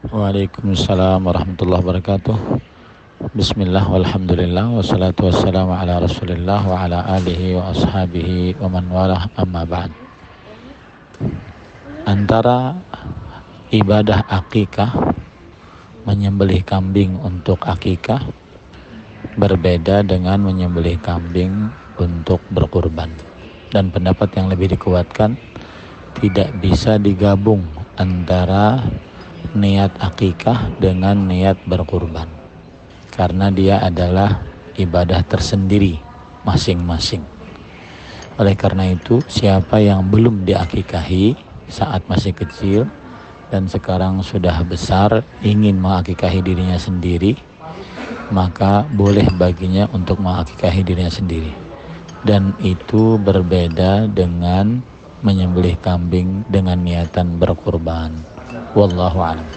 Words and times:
Waalaikumsalam 0.00 1.28
warahmatullahi 1.28 1.84
wabarakatuh. 1.84 2.32
Bismillah 3.36 3.84
walhamdulillah 3.84 4.72
wassalatu 4.72 5.28
wassalamu 5.28 5.76
ala 5.76 6.00
rasulillah 6.00 6.64
wa 6.64 6.88
ala 6.88 7.04
alihi 7.20 7.52
wa 7.52 7.68
ashabihi 7.68 8.56
wa 8.56 8.72
man 8.72 8.88
walah 8.88 9.28
amma 9.36 9.68
ba'd. 9.68 9.92
Antara 12.08 12.80
ibadah 13.68 14.24
akikah 14.24 14.88
menyembelih 16.08 16.64
kambing 16.64 17.20
untuk 17.20 17.60
akikah 17.68 18.24
berbeda 19.36 20.00
dengan 20.00 20.40
menyembelih 20.40 20.96
kambing 21.04 21.68
untuk 22.00 22.40
berkurban. 22.48 23.12
Dan 23.68 23.92
pendapat 23.92 24.32
yang 24.32 24.48
lebih 24.48 24.72
dikuatkan 24.72 25.36
tidak 26.16 26.56
bisa 26.56 26.96
digabung 26.96 27.68
antara 28.00 28.80
niat 29.54 29.98
akikah 29.98 30.70
dengan 30.78 31.26
niat 31.26 31.58
berkurban 31.66 32.30
karena 33.10 33.50
dia 33.50 33.82
adalah 33.82 34.46
ibadah 34.78 35.26
tersendiri 35.26 35.98
masing-masing. 36.46 37.26
Oleh 38.38 38.54
karena 38.56 38.88
itu 38.94 39.20
siapa 39.26 39.82
yang 39.82 40.08
belum 40.08 40.46
diakikahi 40.46 41.36
saat 41.68 42.06
masih 42.06 42.32
kecil 42.32 42.86
dan 43.50 43.66
sekarang 43.66 44.22
sudah 44.22 44.62
besar 44.64 45.26
ingin 45.42 45.76
mengakikahi 45.82 46.40
dirinya 46.40 46.78
sendiri 46.78 47.36
maka 48.30 48.86
boleh 48.94 49.26
baginya 49.34 49.90
untuk 49.90 50.22
mengakikahi 50.22 50.86
dirinya 50.86 51.10
sendiri. 51.10 51.50
Dan 52.22 52.54
itu 52.62 53.18
berbeda 53.18 54.06
dengan 54.06 54.78
menyembelih 55.26 55.76
kambing 55.82 56.46
dengan 56.48 56.80
niatan 56.80 57.36
berkurban 57.36 58.39
والله 58.74 59.20
أعلم. 59.22 59.50